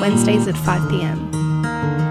[0.00, 1.30] Wednesdays at 5 pm.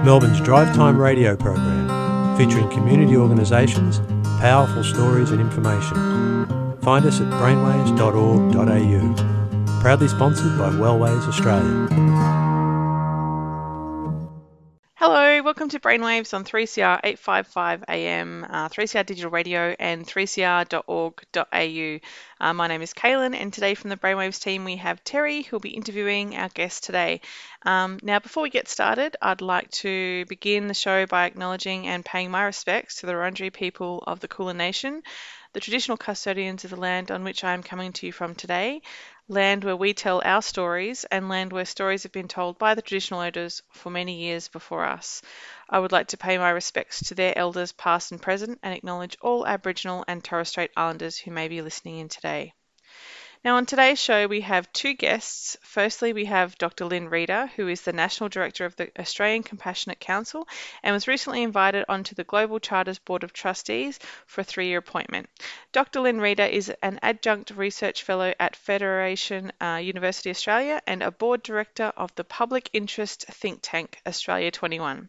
[0.03, 3.99] Melbourne's Drive Time radio program, featuring community organisations,
[4.39, 5.95] powerful stories and information.
[6.81, 9.81] Find us at brainwaves.org.au.
[9.81, 11.87] Proudly sponsored by Wellways Australia.
[14.97, 21.99] Hello, welcome to Brainwaves on 3CR 855 AM, uh, 3CR Digital Radio, and 3cr.org.au.
[22.39, 25.59] Uh, my name is Kaylin, and today from the Brainwaves team we have Terry, who'll
[25.59, 27.19] be interviewing our guest today.
[27.63, 32.05] Um, now, before we get started, I'd like to begin the show by acknowledging and
[32.05, 35.03] paying my respects to the Wurundjeri people of the Kulin Nation,
[35.51, 38.81] the traditional custodians of the land on which I am coming to you from today
[39.27, 42.81] land where we tell our stories, and land where stories have been told by the
[42.81, 45.21] traditional owners for many years before us.
[45.69, 49.17] I would like to pay my respects to their elders, past and present, and acknowledge
[49.21, 52.53] all Aboriginal and Torres Strait Islanders who may be listening in today.
[53.45, 55.55] Now, on today's show, we have two guests.
[55.61, 56.85] Firstly, we have Dr.
[56.85, 60.47] Lynne Reeder, who is the National Director of the Australian Compassionate Council
[60.81, 64.79] and was recently invited onto the Global Charters Board of Trustees for a three year
[64.79, 65.29] appointment.
[65.73, 65.99] Dr.
[65.99, 71.43] Lynne Reeder is an adjunct research fellow at Federation uh, University Australia and a board
[71.43, 75.07] director of the public interest think tank Australia 21.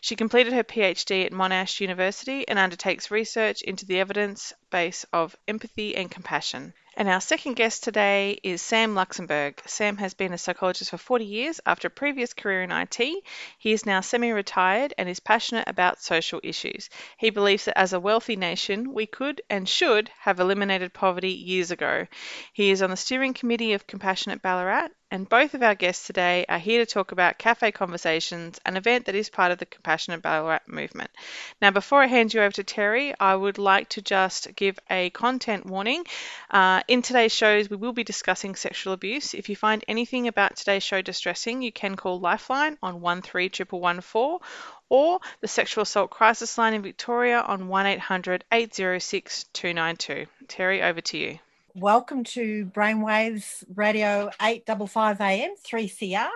[0.00, 5.36] She completed her PhD at Monash University and undertakes research into the evidence base of
[5.46, 6.74] empathy and compassion.
[6.98, 9.58] And our second guest today is Sam Luxenberg.
[9.68, 12.98] Sam has been a psychologist for 40 years after a previous career in IT.
[13.58, 16.88] He is now semi retired and is passionate about social issues.
[17.18, 21.70] He believes that as a wealthy nation, we could and should have eliminated poverty years
[21.70, 22.06] ago.
[22.54, 26.44] He is on the steering committee of Compassionate Ballarat and both of our guests today
[26.48, 30.20] are here to talk about Cafe Conversations, an event that is part of the Compassionate
[30.20, 31.10] Ballarat movement.
[31.62, 35.10] Now, before I hand you over to Terry, I would like to just give a
[35.10, 36.04] content warning.
[36.50, 39.32] Uh, in today's shows, we will be discussing sexual abuse.
[39.32, 44.40] If you find anything about today's show distressing, you can call Lifeline on 131114
[44.88, 50.26] or the Sexual Assault Crisis Line in Victoria on 1800 806 292.
[50.48, 51.38] Terry, over to you
[51.76, 56.28] welcome to Brainwaves Radio 855 AM 3CR.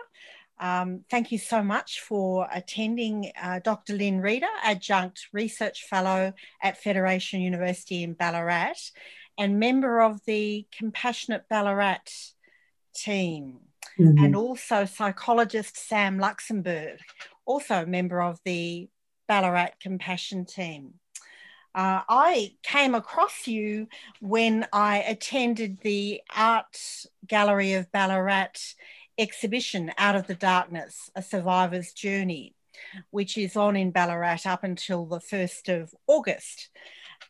[0.58, 3.94] Um, thank you so much for attending uh, Dr.
[3.94, 8.90] Lynne Reeder, Adjunct Research Fellow at Federation University in Ballarat
[9.38, 12.12] and member of the Compassionate Ballarat
[12.94, 13.60] team,
[13.98, 14.22] mm-hmm.
[14.22, 16.98] and also psychologist Sam Luxenberg,
[17.46, 18.90] also a member of the
[19.26, 21.00] Ballarat Compassion team.
[21.74, 23.86] Uh, I came across you
[24.20, 28.74] when I attended the Art Gallery of Ballarat
[29.18, 32.54] exhibition, Out of the Darkness A Survivor's Journey,
[33.10, 36.70] which is on in Ballarat up until the 1st of August.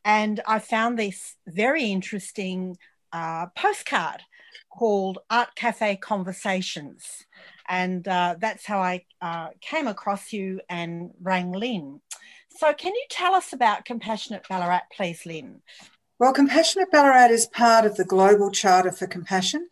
[0.04, 2.78] And I found this very interesting
[3.12, 4.22] uh, postcard
[4.70, 7.26] called Art Cafe Conversations.
[7.68, 12.00] And uh, that's how I uh, came across you and rang Lynn.
[12.60, 15.62] So, can you tell us about Compassionate Ballarat, please, Lynn?
[16.18, 19.70] Well, Compassionate Ballarat is part of the Global Charter for Compassion.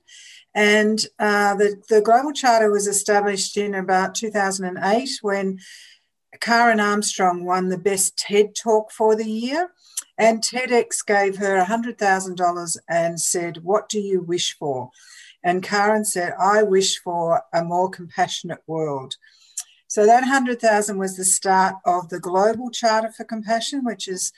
[0.54, 5.58] And uh, the, the Global Charter was established in about 2008 when
[6.40, 9.68] Karen Armstrong won the Best TED Talk for the year.
[10.16, 14.92] And TEDx gave her $100,000 and said, What do you wish for?
[15.44, 19.16] And Karen said, I wish for a more compassionate world.
[19.88, 24.32] So that 100,000 was the start of the Global Charter for Compassion, which is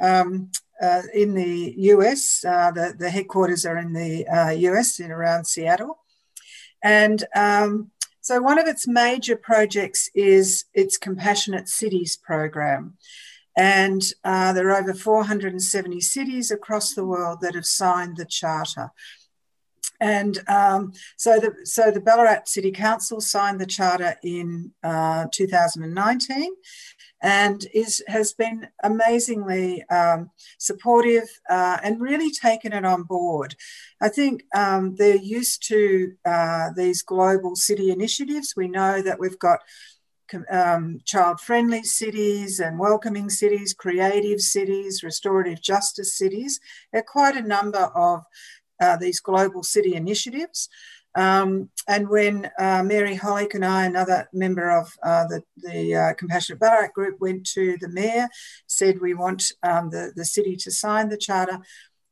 [0.00, 0.50] um,
[0.80, 2.42] uh, in the US.
[2.44, 5.98] Uh, the, the, headquarters are in the uh, US, in around Seattle.
[6.82, 7.90] And um,
[8.22, 12.94] so one of its major projects is its Compassionate Cities program.
[13.56, 18.90] And uh, there are over 470 cities across the world that have signed the charter.
[20.04, 26.54] And um, so, the, so the Ballarat City Council signed the charter in uh, 2019
[27.22, 33.56] and is, has been amazingly um, supportive uh, and really taken it on board.
[33.98, 38.52] I think um, they're used to uh, these global city initiatives.
[38.54, 39.60] We know that we've got
[40.50, 46.60] um, child friendly cities and welcoming cities, creative cities, restorative justice cities.
[46.92, 48.24] There are quite a number of
[48.84, 50.68] uh, these global city initiatives.
[51.16, 51.48] Um,
[51.94, 56.60] and when uh, Mary Hollick and I, another member of uh, the, the uh, Compassionate
[56.60, 58.28] Ballarat group, went to the mayor,
[58.66, 61.58] said we want um, the, the city to sign the charter,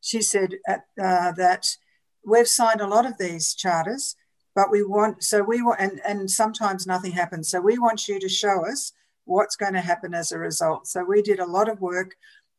[0.00, 1.64] she said at, uh, that
[2.24, 4.16] we've signed a lot of these charters,
[4.54, 7.50] but we want, so we want, and, and sometimes nothing happens.
[7.50, 8.92] So we want you to show us
[9.25, 10.86] what's going to happen as a result.
[10.86, 12.10] So we did a lot of work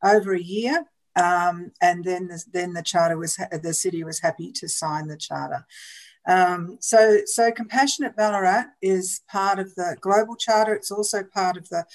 [0.04, 0.86] over a year.
[1.16, 5.18] Um, and then the, then the charter was the city was happy to sign the
[5.18, 5.66] charter.
[6.28, 10.74] Um, so, so Compassionate Ballarat is part of the global charter.
[10.74, 11.86] It's also part of the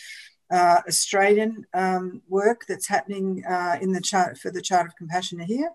[0.50, 5.38] uh, Australian um, work that's happening uh, in the chart for the Charter of Compassion
[5.40, 5.70] here,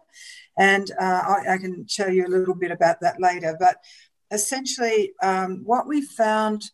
[0.57, 3.55] and uh, I, I, can tell you a little bit about that later.
[3.59, 3.77] But
[4.31, 6.71] essentially, um, what we found,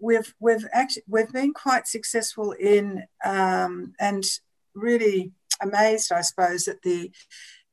[0.00, 4.24] we've we've actually we've been quite successful in um, and
[4.74, 7.10] really amazed, I suppose, at the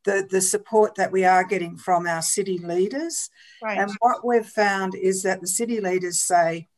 [0.03, 3.29] the, the support that we are getting from our city leaders.
[3.61, 3.77] Right.
[3.77, 6.69] And what we've found is that the city leaders say,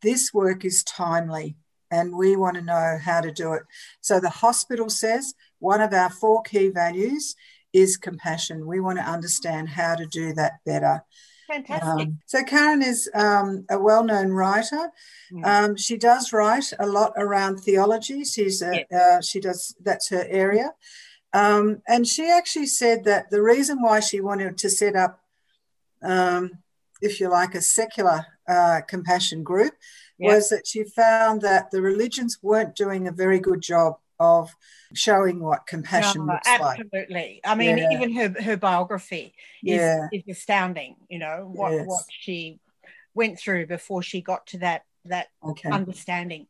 [0.00, 1.56] this work is timely
[1.90, 3.62] and we want to know how to do it.
[4.00, 7.34] So the hospital says one of our four key values
[7.72, 8.66] is compassion.
[8.66, 11.02] We want to understand how to do that better.
[11.48, 12.08] Fantastic.
[12.08, 14.90] Um, so Karen is um, a well-known writer.
[15.44, 18.22] Um, she does write a lot around theology.
[18.24, 20.74] She's a, uh, she does that's her area.
[21.32, 25.20] Um, and she actually said that the reason why she wanted to set up,
[26.02, 26.58] um,
[27.00, 29.72] if you like, a secular uh, compassion group
[30.18, 34.54] was that she found that the religions weren't doing a very good job of
[34.94, 36.68] showing what compassion no, looks absolutely.
[36.68, 36.80] like.
[36.80, 37.40] Absolutely.
[37.44, 37.92] I mean, yeah.
[37.92, 39.34] even her, her biography
[39.64, 40.08] is, yeah.
[40.12, 41.86] is astounding, you know, what, yes.
[41.86, 42.60] what she
[43.14, 45.70] went through before she got to that that okay.
[45.70, 46.46] understanding.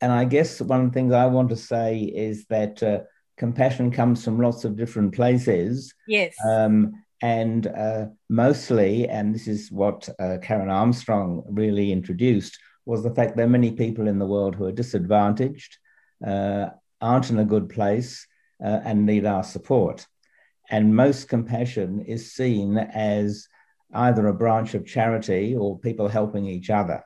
[0.00, 3.00] And I guess one of the things I want to say is that uh,
[3.36, 5.94] compassion comes from lots of different places.
[6.06, 6.34] Yes.
[6.44, 6.92] Um,
[7.22, 13.36] and uh, mostly, and this is what uh, Karen Armstrong really introduced, was the fact
[13.36, 15.78] there are many people in the world who are disadvantaged,
[16.26, 16.66] uh,
[17.00, 18.26] aren't in a good place,
[18.64, 20.06] uh, and need our support.
[20.70, 23.46] And most compassion is seen as
[23.94, 27.04] either a branch of charity or people helping each other.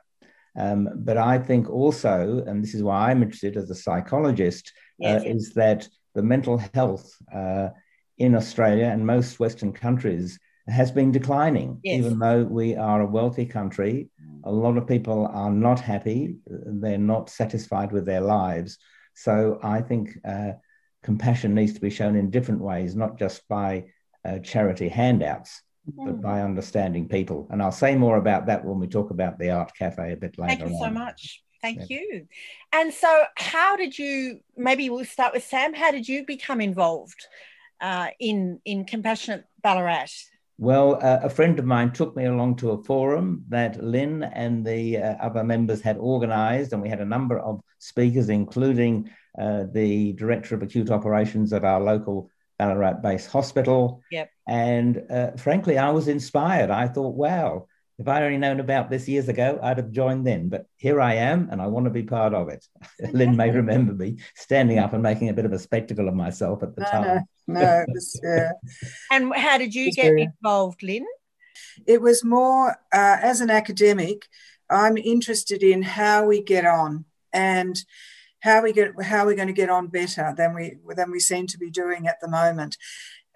[0.57, 4.71] Um, but I think also, and this is why I'm interested as a psychologist,
[5.03, 7.69] uh, is that the mental health uh,
[8.17, 11.99] in Australia and most Western countries has been declining, yes.
[11.99, 14.09] even though we are a wealthy country.
[14.43, 18.77] A lot of people are not happy, they're not satisfied with their lives.
[19.13, 20.53] So I think uh,
[21.03, 23.85] compassion needs to be shown in different ways, not just by
[24.23, 26.05] uh, charity handouts, mm.
[26.05, 27.47] but by understanding people.
[27.51, 30.37] And I'll say more about that when we talk about the Art Cafe a bit
[30.37, 30.55] later.
[30.55, 30.81] Thank you on.
[30.81, 31.43] so much.
[31.61, 31.99] Thank yeah.
[31.99, 32.27] you.
[32.73, 34.39] And so, how did you?
[34.57, 35.73] Maybe we'll start with Sam.
[35.73, 37.27] How did you become involved
[37.79, 40.07] uh, in in Compassionate Ballarat?
[40.57, 44.65] Well, uh, a friend of mine took me along to a forum that Lynn and
[44.65, 49.63] the uh, other members had organised, and we had a number of speakers, including uh,
[49.71, 52.29] the director of acute operations at our local
[52.59, 54.01] Ballarat based hospital.
[54.11, 54.29] Yep.
[54.47, 56.69] And uh, frankly, I was inspired.
[56.69, 57.67] I thought, wow,
[57.97, 60.49] if I'd only known about this years ago, I'd have joined then.
[60.49, 62.65] But here I am, and I want to be part of it.
[63.13, 66.63] Lynn may remember me standing up and making a bit of a spectacle of myself
[66.63, 67.21] at the no, time.
[67.47, 68.51] No, no, was, yeah.
[69.11, 70.23] and how did you get very...
[70.23, 71.05] involved, Lynn?
[71.87, 74.27] It was more uh, as an academic.
[74.69, 77.83] I'm interested in how we get on and
[78.41, 81.47] how we get how we're going to get on better than we than we seem
[81.47, 82.77] to be doing at the moment.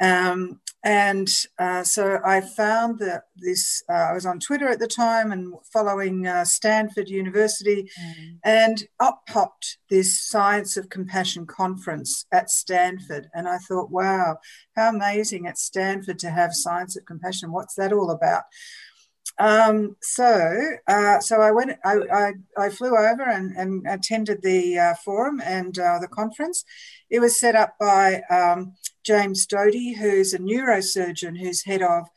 [0.02, 4.88] Um, and uh, so I found that this, uh, I was on Twitter at the
[4.88, 8.38] time and following uh, Stanford University, mm.
[8.44, 13.30] and up popped this Science of Compassion conference at Stanford.
[13.34, 14.38] And I thought, wow,
[14.76, 17.52] how amazing at Stanford to have Science of Compassion.
[17.52, 18.44] What's that all about?
[19.38, 21.78] Um, so, uh, so I went.
[21.84, 26.64] I, I, I, flew over and, and attended the uh, forum and uh, the conference.
[27.10, 32.08] It was set up by um, James Doty, who's a neurosurgeon who's head of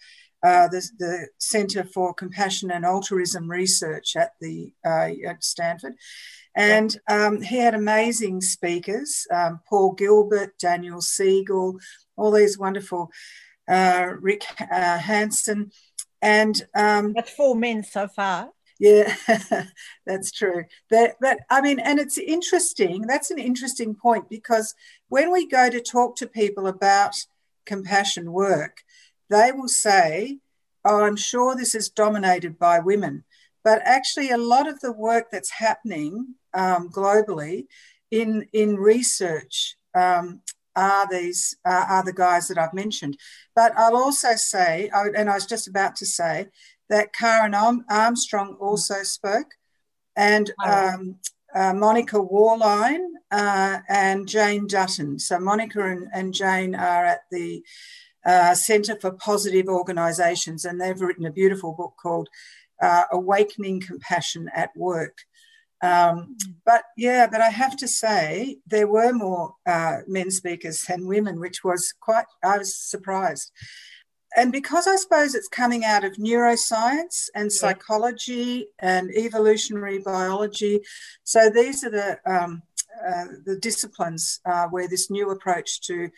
[0.44, 5.94] uh, the, the Centre for Compassion and Altruism Research at the uh, at Stanford,
[6.54, 11.80] and um, he had amazing speakers: um, Paul Gilbert, Daniel Siegel,
[12.16, 13.10] all these wonderful
[13.68, 15.72] uh, Rick Hanson,
[16.22, 18.50] and um, that's four men so far.
[18.78, 19.14] Yeah,
[20.06, 20.64] that's true.
[20.90, 23.02] That, but I mean, and it's interesting.
[23.02, 24.75] That's an interesting point because
[25.08, 27.16] when we go to talk to people about
[27.66, 28.82] compassion work,
[29.30, 30.38] they will say,
[30.84, 33.25] "Oh, I'm sure this is dominated by women,"
[33.64, 37.66] but actually, a lot of the work that's happening um, globally
[38.10, 40.40] in in research um,
[40.78, 43.18] are these uh, are the guys that I've mentioned.
[43.54, 46.47] But I'll also say, and I was just about to say
[46.88, 49.50] that Karen Armstrong also spoke,
[50.16, 51.16] and um,
[51.54, 55.18] uh, Monica Worline uh, and Jane Dutton.
[55.18, 57.62] So Monica and, and Jane are at the
[58.25, 62.28] uh, Centre for Positive Organisations, and they've written a beautiful book called
[62.80, 65.18] uh, Awakening Compassion at Work.
[65.82, 71.06] Um, but yeah, but I have to say there were more uh, men speakers than
[71.06, 73.52] women, which was quite, I was surprised.
[74.37, 80.80] And because I suppose it's coming out of neuroscience and psychology and evolutionary biology,
[81.25, 82.62] so these are the um,
[83.06, 86.11] uh, the disciplines uh, where this new approach to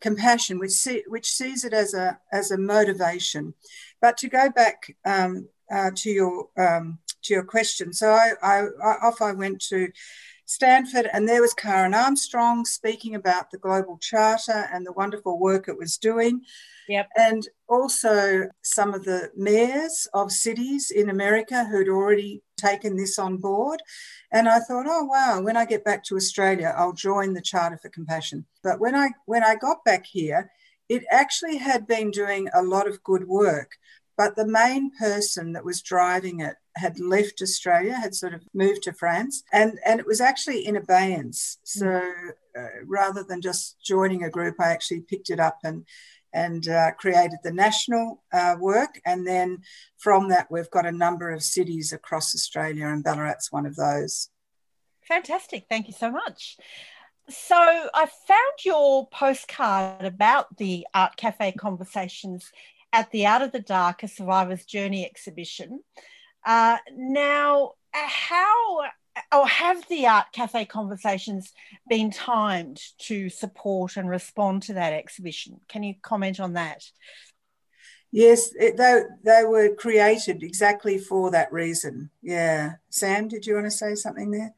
[0.00, 3.54] compassion, which see, which sees it as a as a motivation.
[4.00, 8.58] But to go back um, uh, to your um, to your question, so I, I,
[8.82, 9.88] I, off I went to
[10.44, 15.68] Stanford, and there was Karen Armstrong speaking about the Global Charter and the wonderful work
[15.68, 16.42] it was doing.
[16.88, 17.08] Yep.
[17.16, 23.36] And also some of the mayors of cities in America who'd already taken this on
[23.36, 23.80] board.
[24.32, 27.78] And I thought, oh wow, when I get back to Australia, I'll join the Charter
[27.78, 28.44] for Compassion.
[28.62, 30.50] But when I when I got back here,
[30.88, 33.70] it actually had been doing a lot of good work.
[34.16, 38.82] But the main person that was driving it had left Australia, had sort of moved
[38.84, 41.58] to France, and, and it was actually in abeyance.
[41.64, 42.30] So mm.
[42.58, 45.86] uh, rather than just joining a group, I actually picked it up and
[46.34, 48.98] and uh, created the national uh, work.
[49.04, 49.58] And then
[49.98, 54.30] from that, we've got a number of cities across Australia, and Ballarat's one of those.
[55.02, 55.66] Fantastic.
[55.68, 56.56] Thank you so much.
[57.28, 62.50] So I found your postcard about the Art Cafe conversations
[62.92, 65.80] at the Out of the Dark, a Survivor's Journey exhibition.
[66.44, 68.80] Uh, now, how
[69.32, 71.52] or have the Art Cafe conversations
[71.88, 75.60] been timed to support and respond to that exhibition?
[75.68, 76.82] Can you comment on that?
[78.10, 82.10] Yes, it, they, they were created exactly for that reason.
[82.22, 82.74] Yeah.
[82.90, 84.54] Sam, did you want to say something there?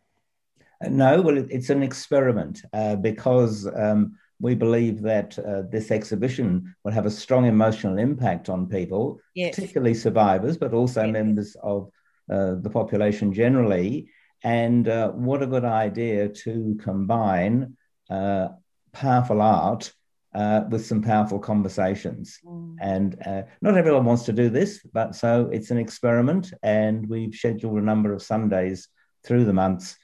[0.84, 5.90] Uh, no, well, it, it's an experiment uh, because um, we believe that uh, this
[5.90, 9.54] exhibition will have a strong emotional impact on people, yes.
[9.54, 11.12] particularly survivors, but also yes.
[11.12, 11.90] members of
[12.30, 14.08] uh, the population generally.
[14.42, 17.76] And uh, what a good idea to combine
[18.10, 18.48] uh,
[18.92, 19.92] powerful art
[20.34, 22.40] uh, with some powerful conversations.
[22.44, 22.76] Mm.
[22.80, 26.52] And uh, not everyone wants to do this, but so it's an experiment.
[26.62, 28.88] And we've scheduled a number of Sundays
[29.24, 29.96] through the months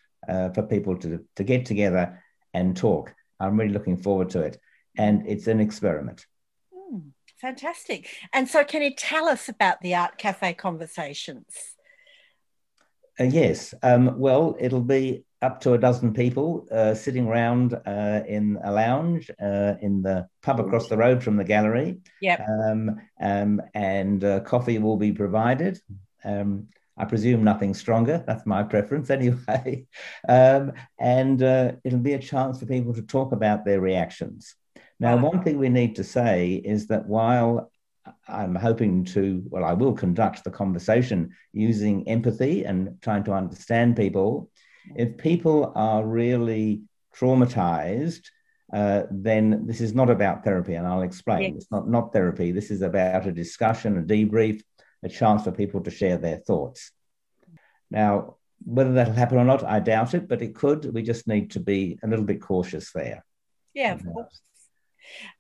[0.54, 2.22] for people to, to get together
[2.54, 3.12] and talk.
[3.40, 4.59] I'm really looking forward to it.
[4.97, 6.26] And it's an experiment.
[6.75, 8.09] Mm, fantastic.
[8.32, 11.76] And so, can you tell us about the Art Cafe conversations?
[13.18, 13.75] Uh, yes.
[13.82, 18.70] Um, well, it'll be up to a dozen people uh, sitting around uh, in a
[18.70, 21.99] lounge uh, in the pub across the road from the gallery.
[22.20, 22.47] Yep.
[22.49, 25.80] Um, um, and uh, coffee will be provided.
[27.00, 28.23] I presume nothing stronger.
[28.26, 29.87] That's my preference anyway.
[30.28, 34.54] Um, and uh, it'll be a chance for people to talk about their reactions.
[34.99, 37.73] Now, one thing we need to say is that while
[38.28, 43.97] I'm hoping to, well, I will conduct the conversation using empathy and trying to understand
[43.97, 44.50] people.
[44.95, 46.83] If people are really
[47.16, 48.26] traumatized,
[48.75, 51.54] uh, then this is not about therapy, and I'll explain.
[51.54, 51.62] Yes.
[51.62, 52.52] It's not not therapy.
[52.52, 54.62] This is about a discussion, a debrief,
[55.02, 56.92] a chance for people to share their thoughts.
[57.90, 60.92] Now, whether that'll happen or not, I doubt it, but it could.
[60.92, 63.25] We just need to be a little bit cautious there.
[63.75, 64.40] Yeah, of course.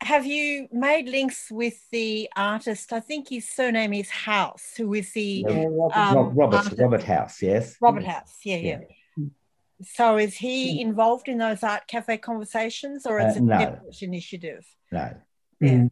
[0.00, 2.92] Have you made links with the artist?
[2.92, 7.40] I think his surname is House, who is the yeah, Robert, um, Robert, Robert House,
[7.42, 7.76] yes.
[7.80, 8.78] Robert House, yeah, yeah.
[8.80, 9.26] yeah.
[9.82, 13.58] So is he involved in those art cafe conversations or is uh, it no.
[13.58, 14.66] separate initiative?
[14.92, 15.14] No.
[15.60, 15.68] Yeah.
[15.68, 15.90] Mm.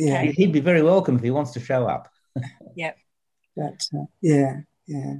[0.00, 0.32] Okay.
[0.32, 2.10] He'd be very welcome if he wants to show up.
[2.76, 2.98] Yep.
[3.56, 5.14] But uh, yeah, yeah.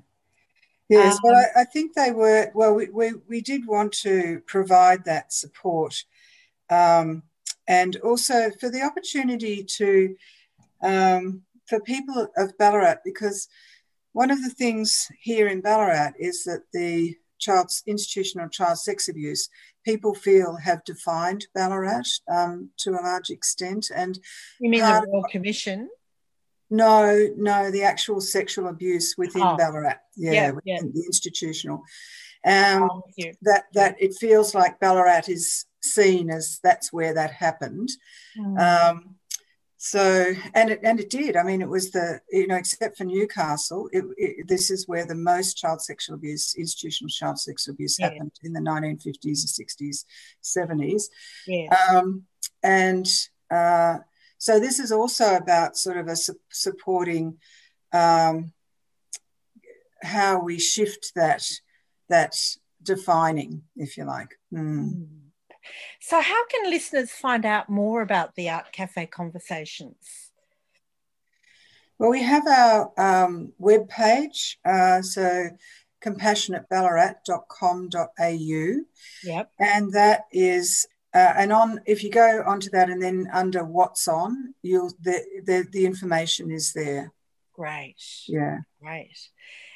[0.88, 4.42] Yes, um, well, I, I, think they were, well, we, we, we did want to
[4.46, 6.04] provide that support
[6.68, 7.22] um,
[7.68, 10.16] and also for the opportunity to,
[10.82, 13.46] um, for people of Ballarat, because
[14.12, 19.48] one of the things here in Ballarat is that the child's institutional child sex abuse
[19.84, 23.90] people feel have defined Ballarat um, to a large extent.
[23.94, 24.18] And
[24.60, 25.88] you mean the Royal Commission?
[26.70, 29.56] No, no, the actual sexual abuse within oh.
[29.56, 31.82] Ballarat, yeah, yeah, yeah, the institutional.
[32.46, 33.02] Um, oh,
[33.42, 37.90] that that it feels like Ballarat is seen as that's where that happened.
[38.38, 38.90] Mm.
[38.90, 39.16] Um,
[39.82, 43.04] so and it and it did i mean it was the you know except for
[43.04, 47.96] newcastle it, it, this is where the most child sexual abuse institutional child sexual abuse
[47.98, 48.10] yeah.
[48.10, 50.04] happened in the 1950s 60s
[50.44, 51.04] 70s
[51.46, 51.74] yeah.
[51.88, 52.24] um,
[52.62, 53.08] and
[53.50, 53.96] uh,
[54.40, 57.38] so this is also about sort of a su- supporting
[57.92, 58.52] um,
[60.02, 61.48] how we shift that
[62.08, 62.34] that
[62.82, 65.06] defining if you like mm.
[66.00, 70.32] So, how can listeners find out more about the Art Cafe conversations?
[71.98, 75.50] Well, we have our um, webpage, uh, so
[76.02, 78.84] compassionateballarat.com.au.
[79.22, 79.52] Yep.
[79.58, 84.06] And that is, uh, and on if you go onto that and then under what's
[84.06, 87.12] on, you'll the the, the information is there.
[87.52, 87.96] Great.
[88.28, 88.58] Yeah.
[88.80, 89.18] Great.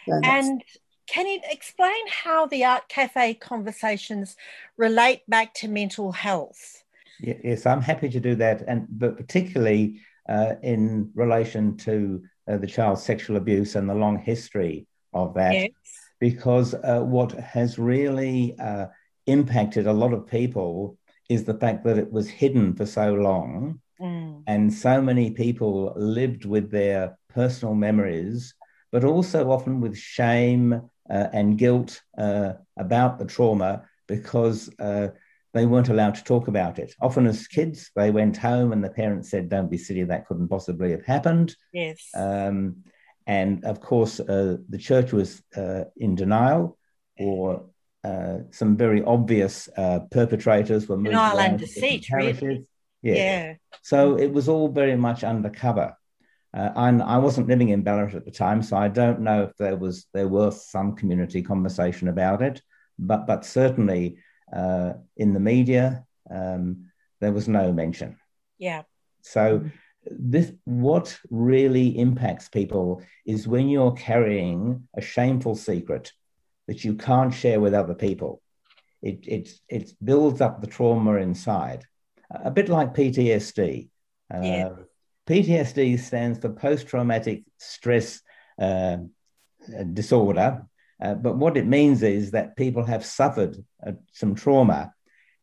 [0.07, 0.63] So and
[1.07, 4.37] can you explain how the Art Cafe conversations
[4.77, 6.83] relate back to mental health?
[7.21, 12.67] Yes, I'm happy to do that, and but particularly uh, in relation to uh, the
[12.67, 15.71] child's sexual abuse and the long history of that, yes.
[16.19, 18.87] because uh, what has really uh,
[19.27, 23.81] impacted a lot of people is the fact that it was hidden for so long,
[24.01, 24.43] mm.
[24.47, 28.55] and so many people lived with their personal memories,
[28.93, 30.73] but also often with shame
[31.11, 35.09] uh, and guilt uh, about the trauma because uh,
[35.53, 36.95] they weren't allowed to talk about it.
[37.01, 40.49] Often, as kids, they went home and the parents said, Don't be silly, that couldn't
[40.49, 41.57] possibly have happened.
[41.73, 42.09] Yes.
[42.15, 42.85] Um,
[43.27, 46.77] and of course, uh, the church was uh, in denial,
[47.19, 47.67] or
[48.05, 49.69] uh, some very obvious
[50.11, 52.67] perpetrators were moved denial and deceit, really.
[53.03, 53.15] Yeah.
[53.15, 53.55] yeah.
[53.83, 55.97] So it was all very much undercover.
[56.55, 59.57] Uh, and I wasn't living in Ballarat at the time, so I don't know if
[59.57, 62.63] there was there was some community conversation about it,
[62.99, 64.19] but but certainly
[64.53, 68.17] uh, in the media um, there was no mention.
[68.59, 68.83] Yeah.
[69.23, 69.65] So
[70.07, 76.13] this what really impacts people is when you're carrying a shameful secret
[76.67, 78.41] that you can't share with other people.
[79.03, 81.85] It it it builds up the trauma inside,
[82.31, 83.89] a bit like PTSD.
[84.33, 84.69] Uh, yeah
[85.27, 88.21] PTSD stands for post traumatic stress
[88.61, 88.99] uh,
[89.93, 90.67] disorder.
[91.03, 93.57] Uh, but what it means is that people have suffered
[93.87, 94.93] uh, some trauma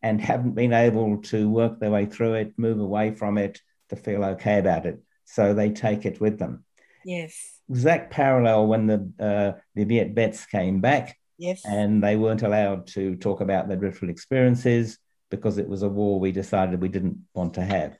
[0.01, 3.95] and haven't been able to work their way through it, move away from it, to
[3.95, 5.01] feel okay about it.
[5.25, 6.63] So they take it with them.
[7.03, 7.59] Yes.
[7.71, 11.17] Exact parallel when the uh, the Viet Vets came back.
[11.37, 11.61] Yes.
[11.65, 14.99] And they weren't allowed to talk about their dreadful experiences
[15.31, 17.97] because it was a war we decided we didn't want to have.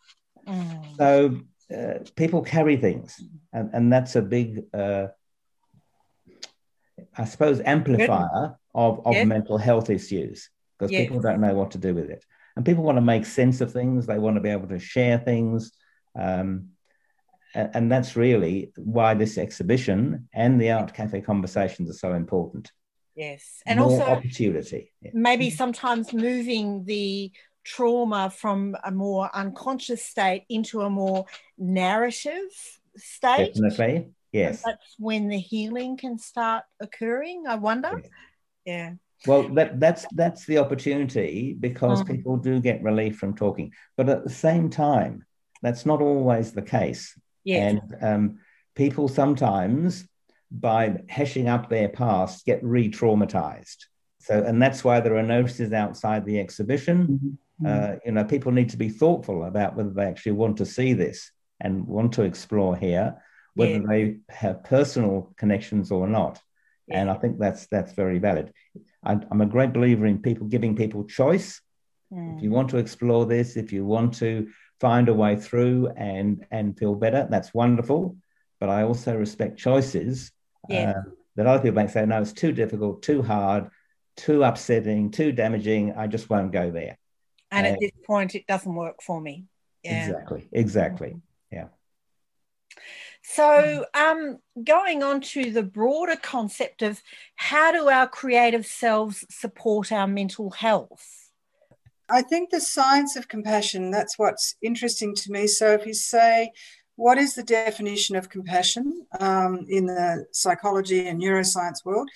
[0.47, 0.97] Mm.
[0.97, 1.39] So
[1.75, 3.19] uh, people carry things,
[3.53, 5.07] and, and that's a big, uh,
[7.17, 11.95] I suppose, amplifier of, of mental health issues because people don't know what to do
[11.95, 12.23] with it.
[12.55, 15.17] And people want to make sense of things, they want to be able to share
[15.17, 15.71] things.
[16.19, 16.71] Um,
[17.53, 22.71] and, and that's really why this exhibition and the Art Cafe conversations are so important.
[23.15, 23.61] Yes.
[23.65, 24.91] And More also opportunity.
[25.01, 25.11] Yeah.
[25.13, 27.31] Maybe sometimes moving the
[27.63, 31.25] trauma from a more unconscious state into a more
[31.57, 32.49] narrative
[32.97, 33.53] state.
[33.53, 34.63] Definitely, yes.
[34.63, 37.43] And that's when the healing can start occurring.
[37.47, 38.01] I wonder.
[38.65, 38.73] Yeah.
[38.73, 38.93] yeah.
[39.27, 42.07] Well, that, that's that's the opportunity because mm.
[42.07, 45.25] people do get relief from talking, but at the same time,
[45.61, 47.15] that's not always the case.
[47.43, 47.79] Yes.
[47.81, 48.39] And um,
[48.75, 50.07] people sometimes,
[50.49, 53.85] by hashing up their past, get re-traumatized.
[54.19, 57.07] So, and that's why there are notices outside the exhibition.
[57.07, 57.33] Mm-hmm
[57.65, 60.93] uh, you know, people need to be thoughtful about whether they actually want to see
[60.93, 63.21] this and want to explore here,
[63.53, 63.85] whether yeah.
[63.87, 66.39] they have personal connections or not.
[66.87, 67.01] Yeah.
[67.01, 68.51] And I think that's that's very valid.
[69.03, 71.61] I, am a great believer in people giving people choice.
[72.11, 72.37] Mm.
[72.37, 74.47] If you want to explore this, if you want to
[74.81, 78.17] find a way through and and feel better, that's wonderful.
[78.59, 80.31] But I also respect choices
[80.67, 80.93] yeah.
[80.97, 83.69] uh, that other people might say, no, it's too difficult, too hard,
[84.17, 85.93] too upsetting, too damaging.
[85.95, 86.97] I just won't go there
[87.51, 89.45] and at this point it doesn't work for me
[89.83, 90.05] yeah.
[90.05, 91.15] exactly exactly
[91.51, 91.67] yeah
[93.23, 97.03] so um, going on to the broader concept of
[97.35, 101.20] how do our creative selves support our mental health
[102.11, 106.51] i think the science of compassion that's what's interesting to me so if you say
[106.95, 112.09] what is the definition of compassion um, in the psychology and neuroscience world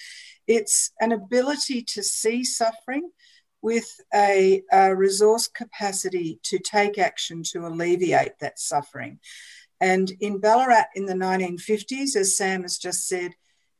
[0.47, 3.09] it's an ability to see suffering
[3.65, 9.17] with a, a, resource capacity to take action to alleviate that suffering.
[9.81, 13.31] And in Ballarat in the 1950s, as Sam has just said,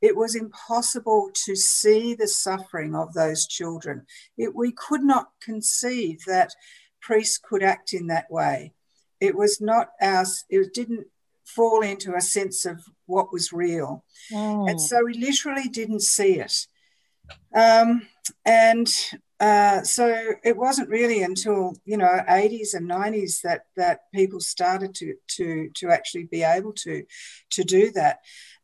[0.06, 4.06] it was impossible to see the suffering of those children.
[4.38, 6.54] It, we could not conceive that
[7.02, 8.74] priests could act in that way.
[9.20, 11.08] it was not our, it didn't
[11.44, 14.04] fall into a sense of what was real.
[14.32, 14.70] Mm.
[14.70, 16.68] And so we literally didn't see it.
[17.56, 18.08] Um,
[18.46, 18.88] and
[19.40, 20.06] uh, so
[20.44, 25.70] it wasn't really until you know 80s and 90s that that people started to to
[25.78, 27.04] to actually be able to
[27.56, 28.20] to do that.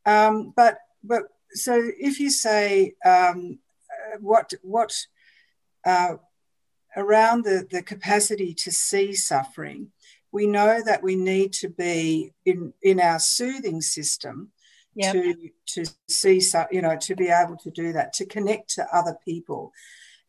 [0.05, 3.59] Um, but but so if you say um,
[3.91, 4.93] uh, what what
[5.85, 6.15] uh,
[6.95, 9.91] around the the capacity to see suffering,
[10.31, 14.51] we know that we need to be in in our soothing system
[14.95, 15.13] yep.
[15.13, 19.17] to to see you know to be able to do that to connect to other
[19.25, 19.71] people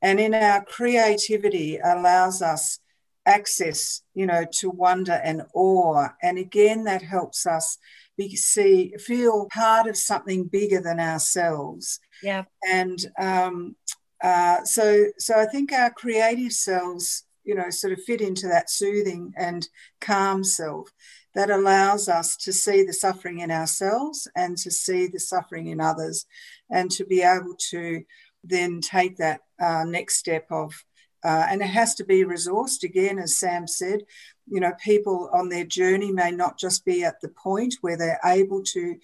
[0.01, 2.79] and in our creativity allows us
[3.27, 7.79] access you know to wonder and awe and again that helps us
[8.17, 11.99] be see feel part of something bigger than ourselves.
[12.23, 12.45] Yeah.
[12.69, 13.77] And um,
[14.23, 18.71] uh, so so i think our creative selves you know sort of fit into that
[18.71, 19.69] soothing and
[20.01, 20.91] calm self
[21.35, 25.81] that allows us to see the suffering in ourselves and to see the suffering in
[25.81, 26.27] others
[26.71, 28.03] and to be able to
[28.45, 30.85] then take that uh, next step of
[31.25, 34.03] uh, and it has to be resourced again as sam said
[34.47, 38.21] you know people on their journey may not just be at the point where they're
[38.25, 38.97] able to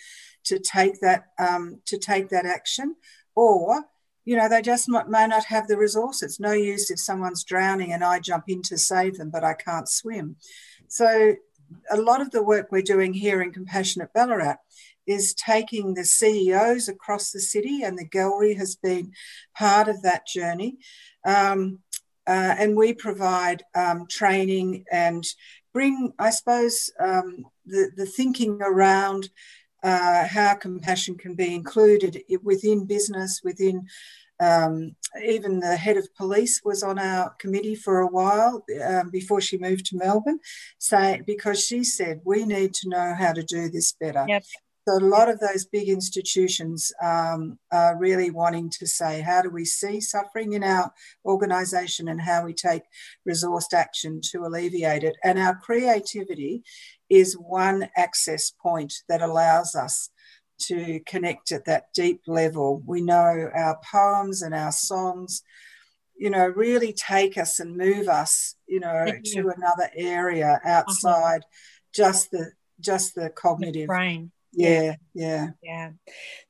[0.45, 2.97] to take that um, to take that action
[3.35, 3.85] or
[4.25, 8.05] you know they just may not have the resources no use if someone's drowning and
[8.05, 10.37] i jump in to save them but i can't swim
[10.89, 11.35] so
[11.91, 14.57] a lot of the work we're doing here in compassionate ballarat
[15.09, 19.13] is taking the CEOs across the city, and the gallery has been
[19.57, 20.77] part of that journey.
[21.25, 21.81] Um,
[22.29, 25.25] uh, and we provide um, training and
[25.73, 29.31] bring, I suppose, um, the, the thinking around
[29.83, 33.87] uh, how compassion can be included within business, within
[34.41, 39.41] um, even the head of police was on our committee for a while um, before
[39.41, 40.39] she moved to Melbourne,
[40.79, 44.25] say because she said we need to know how to do this better.
[44.29, 44.45] Yep.
[44.89, 49.51] So a lot of those big institutions um, are really wanting to say, how do
[49.51, 50.91] we see suffering in our
[51.27, 52.85] organisation and how we take
[53.29, 55.17] resourced action to alleviate it?
[55.23, 56.63] And our creativity
[57.11, 60.09] is one access point that allows us
[60.69, 62.83] to connect at that deep level.
[62.87, 65.43] We know our poems and our songs,
[66.17, 71.93] you know, really take us and move us, you know, to another area outside uh-huh.
[71.95, 75.91] just the just the cognitive the brain yeah, yeah, yeah.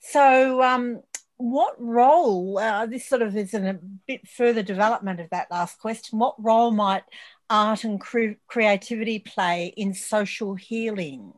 [0.01, 1.03] So, um,
[1.37, 2.59] what role?
[2.59, 6.19] Uh, this sort of is in a bit further development of that last question.
[6.19, 7.05] What role might
[7.49, 11.33] art and cre- creativity play in social healing?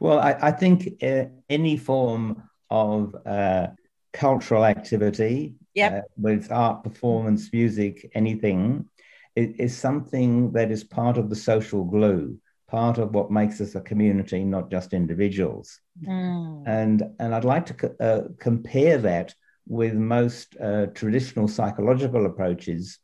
[0.00, 3.68] Well, I, I think uh, any form of uh,
[4.12, 5.92] cultural activity, yep.
[5.92, 8.88] Uh, with art, performance, music, anything,
[9.34, 13.74] is, is something that is part of the social glue part of what makes us
[13.74, 15.80] a community, not just individuals.
[16.04, 16.62] Mm.
[16.66, 19.34] And, and I'd like to uh, compare that
[19.68, 22.98] with most uh, traditional psychological approaches,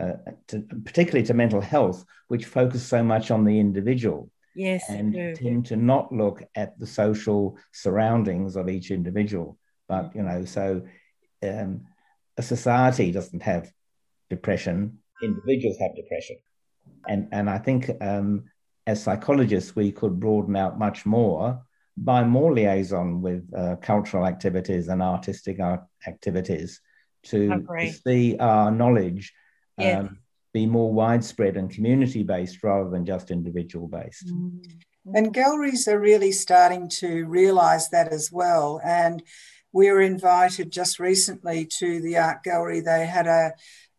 [0.00, 0.12] uh,
[0.48, 4.30] to, particularly to mental health, which focus so much on the individual.
[4.54, 9.56] Yes, and tend to not look at the social surroundings of each individual.
[9.88, 10.82] But you know, so
[11.44, 11.86] um,
[12.36, 13.70] a society doesn't have
[14.30, 16.38] depression; individuals have depression,
[17.06, 18.46] and and I think um,
[18.88, 21.62] as psychologists, we could broaden out much more
[21.98, 26.80] by more liaison with uh, cultural activities and artistic art activities
[27.24, 29.34] to, to see our knowledge
[29.76, 29.98] yes.
[29.98, 30.18] um,
[30.54, 34.28] be more widespread and community based rather than just individual based.
[34.28, 34.62] Mm.
[35.14, 38.80] And galleries are really starting to realize that as well.
[38.82, 39.22] And
[39.70, 42.80] we were invited just recently to the art gallery.
[42.80, 43.52] They had a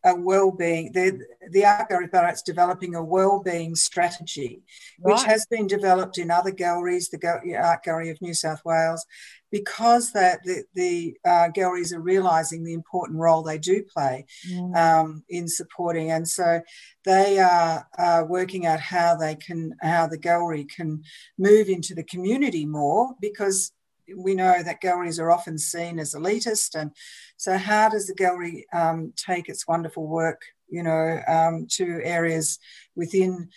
[0.03, 1.19] a well-being the
[1.51, 4.61] the art gallery Ballarat's developing a well-being strategy
[4.99, 5.13] right.
[5.13, 9.05] which has been developed in other galleries the art gallery of new south wales
[9.51, 14.75] because that the, the uh, galleries are realizing the important role they do play mm.
[14.75, 16.61] um, in supporting and so
[17.03, 21.01] they are uh, working out how they can how the gallery can
[21.37, 23.73] move into the community more because
[24.15, 26.79] we know that galleries are often seen as elitist.
[26.79, 26.91] And
[27.37, 32.59] so, how does the gallery um, take its wonderful work, you know, um, to areas
[32.95, 33.49] within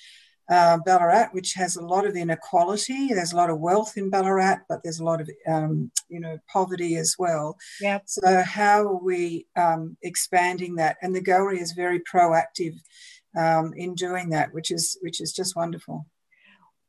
[0.51, 3.09] uh, Ballarat, which has a lot of inequality?
[3.09, 6.39] There's a lot of wealth in Ballarat, but there's a lot of, um, you know,
[6.53, 7.57] poverty as well.
[7.81, 8.01] Yeah.
[8.07, 10.97] So, how are we um, expanding that?
[11.03, 12.75] And the gallery is very proactive
[13.37, 16.07] um, in doing that, which is which is just wonderful.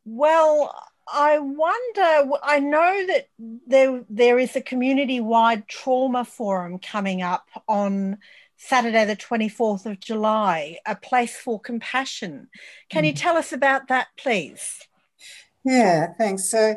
[0.05, 0.75] Well,
[1.11, 2.31] I wonder.
[2.43, 3.27] I know that
[3.67, 8.17] there there is a community wide trauma forum coming up on
[8.57, 12.47] Saturday, the 24th of July, A Place for Compassion.
[12.89, 13.07] Can mm.
[13.07, 14.79] you tell us about that, please?
[15.65, 16.49] Yeah, thanks.
[16.49, 16.75] So,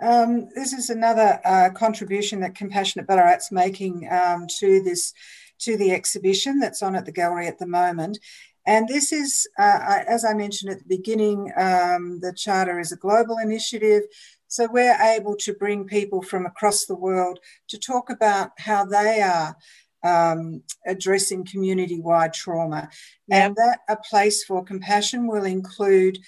[0.00, 5.12] um, this is another uh, contribution that Compassionate Ballarat's making um, to this
[5.58, 8.18] to the exhibition that's on at the gallery at the moment.
[8.66, 12.96] And this is, uh, as I mentioned at the beginning, um, the Charter is a
[12.96, 14.02] global initiative.
[14.48, 19.22] So we're able to bring people from across the world to talk about how they
[19.22, 19.56] are
[20.02, 22.88] um, addressing community wide trauma.
[23.28, 23.42] Yep.
[23.42, 26.18] And that a place for compassion will include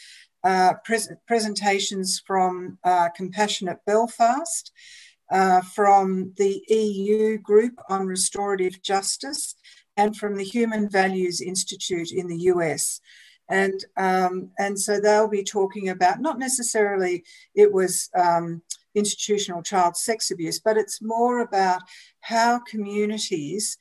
[0.44, 4.72] uh, pres- presentations from uh, Compassionate Belfast,
[5.31, 9.55] uh, from the EU Group on Restorative Justice,
[9.99, 13.01] and from the Human Values Institute in the US.
[13.51, 18.63] And, um, and so they'll be talking about not necessarily it was um,
[18.95, 21.83] institutional child sex abuse, but it's more about
[22.21, 23.77] how communities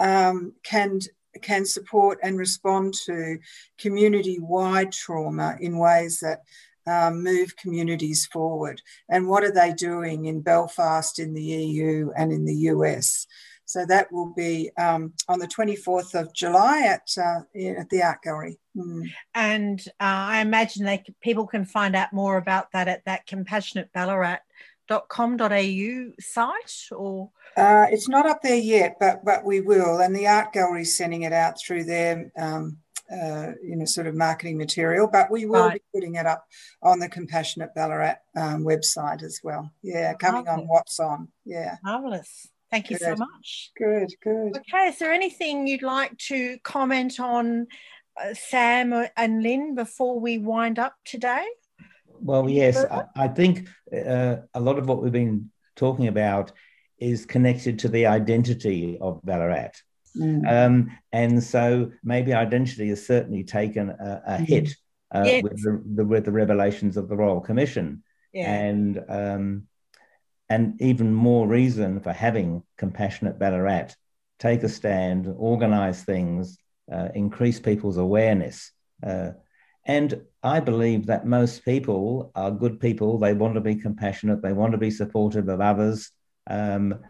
[0.00, 1.00] um, can
[1.42, 3.38] can support and respond to
[3.78, 6.42] community-wide trauma in ways that
[6.88, 8.80] um, move communities forward.
[9.08, 13.26] And what are they doing in Belfast, in the EU, and in the US?
[13.68, 17.40] So that will be um, on the 24th of July at uh,
[17.78, 18.58] at the Art Gallery.
[18.74, 19.10] Mm.
[19.34, 23.92] And uh, I imagine they people can find out more about that at that Compassionate
[23.92, 24.38] Ballarat
[24.90, 30.26] art.com.au site or uh, it's not up there yet but but we will and the
[30.26, 32.78] art gallery is sending it out through their um,
[33.10, 35.74] uh, you know sort of marketing material but we will right.
[35.92, 36.46] be putting it up
[36.82, 40.62] on the compassionate ballarat um, website as well yeah coming Marvelous.
[40.62, 42.48] on what's on yeah Marvelous.
[42.70, 43.04] Thank you good.
[43.04, 43.70] so much.
[43.76, 44.58] Good, good.
[44.58, 47.66] Okay, is there anything you'd like to comment on,
[48.22, 51.46] uh, Sam and Lynn, before we wind up today?
[52.20, 56.52] Well, yes, I, I think uh, a lot of what we've been talking about
[56.98, 59.70] is connected to the identity of Ballarat.
[60.16, 60.50] Mm.
[60.50, 64.46] Um, and so maybe identity has certainly taken a, a mm.
[64.46, 64.74] hit
[65.14, 65.42] uh, yes.
[65.44, 68.02] with, the, the, with the revelations of the Royal Commission.
[68.32, 68.52] Yeah.
[68.52, 69.67] And, um,
[70.48, 73.94] and even more reason for having compassionate Ballarat
[74.38, 76.58] take a stand, organise things,
[76.92, 78.72] uh, increase people's awareness.
[79.04, 79.30] Uh,
[79.84, 83.18] and I believe that most people are good people.
[83.18, 84.42] They want to be compassionate.
[84.42, 86.10] They want to be supportive of others.
[86.48, 87.00] Um,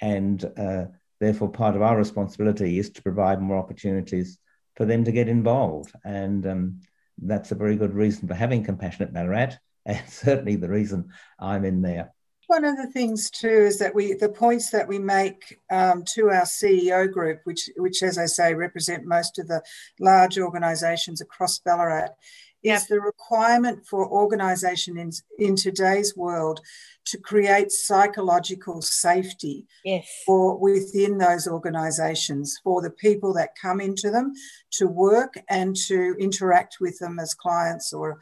[0.00, 0.84] and uh,
[1.18, 4.38] therefore, part of our responsibility is to provide more opportunities
[4.76, 5.92] for them to get involved.
[6.04, 6.80] And um,
[7.18, 9.56] that's a very good reason for having Compassionate Ballarat,
[9.86, 12.12] and certainly the reason I'm in there.
[12.48, 16.30] One of the things too is that we the points that we make um, to
[16.30, 19.62] our CEO group, which which as I say represent most of the
[19.98, 22.10] large organisations across Ballarat,
[22.66, 22.80] yep.
[22.80, 26.60] is the requirement for organisation in in today's world
[27.06, 30.04] to create psychological safety yes.
[30.26, 34.32] for within those organizations for the people that come into them
[34.72, 38.18] to work and to interact with them as clients or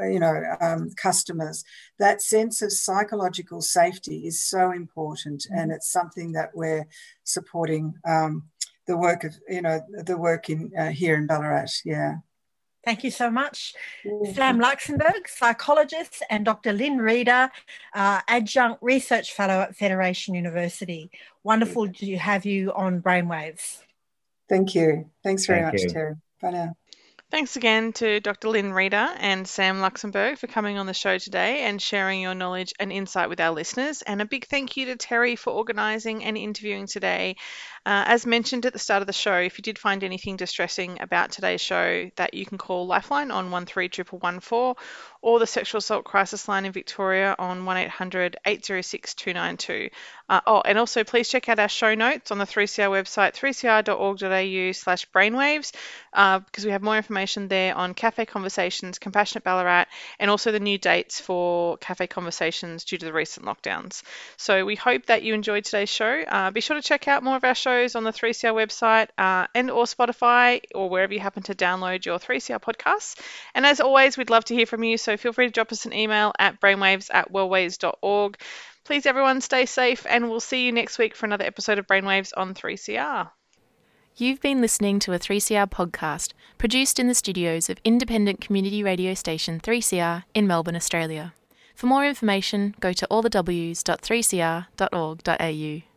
[0.00, 1.62] you know um, customers
[1.98, 5.58] that sense of psychological safety is so important mm-hmm.
[5.58, 6.86] and it's something that we're
[7.24, 8.44] supporting um,
[8.86, 12.14] the work of you know the work in uh, here in ballarat yeah
[12.84, 13.74] Thank you so much.
[14.04, 14.32] Mm-hmm.
[14.32, 16.72] Sam Luxemburg, psychologist, and Dr.
[16.72, 17.50] Lynne Reeder,
[17.94, 21.10] uh, adjunct research fellow at Federation University.
[21.44, 23.78] Wonderful to have you on Brainwaves.
[24.48, 25.10] Thank you.
[25.22, 25.88] Thanks very Thank much, you.
[25.90, 26.14] Terry.
[26.40, 26.76] Bye now.
[27.32, 28.50] Thanks again to Dr.
[28.50, 32.74] Lynne Reeder and Sam Luxemburg for coming on the show today and sharing your knowledge
[32.78, 34.02] and insight with our listeners.
[34.02, 37.36] And a big thank you to Terry for organising and interviewing today.
[37.84, 41.00] Uh, as mentioned at the start of the show, if you did find anything distressing
[41.00, 44.76] about today's show, that you can call Lifeline on 131114
[45.20, 49.88] or the Sexual Assault Crisis Line in Victoria on 1800 806 292.
[50.28, 54.72] Uh, oh, and also please check out our show notes on the 3CR website, 3cr.org.au
[54.72, 55.72] slash brainwaves,
[56.12, 59.86] uh, because we have more information there on Cafe Conversations, Compassionate Ballarat,
[60.20, 64.02] and also the new dates for Cafe Conversations due to the recent lockdowns.
[64.36, 66.22] So we hope that you enjoyed today's show.
[66.28, 69.08] Uh, be sure to check out more of our shows shows on the 3CR website
[69.18, 73.18] uh, and or Spotify or wherever you happen to download your 3CR podcasts.
[73.54, 75.86] And as always, we'd love to hear from you, so feel free to drop us
[75.86, 78.38] an email at brainwaves at wellways.org.
[78.84, 82.32] Please, everyone, stay safe, and we'll see you next week for another episode of Brainwaves
[82.36, 83.30] on 3CR.
[84.16, 89.14] You've been listening to a 3CR podcast produced in the studios of independent community radio
[89.14, 91.32] station 3CR in Melbourne, Australia.
[91.74, 95.91] For more information, go to allthews.3cr.org.au.